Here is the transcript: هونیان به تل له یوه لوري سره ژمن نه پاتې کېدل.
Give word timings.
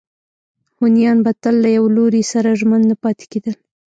هونیان 0.77 1.17
به 1.25 1.31
تل 1.41 1.55
له 1.63 1.69
یوه 1.77 1.89
لوري 1.95 2.23
سره 2.31 2.57
ژمن 2.59 2.81
نه 2.89 2.95
پاتې 3.03 3.25
کېدل. 3.31 3.55